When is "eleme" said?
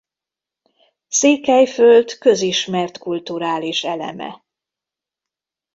3.83-4.43